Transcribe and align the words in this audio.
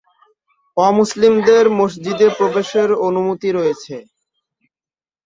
অমুসলিমদের 0.77 1.65
মসজিদে 1.79 2.27
প্রবেশের 2.37 2.89
অনুমতি 3.07 3.49
রয়েছে। 3.51 3.95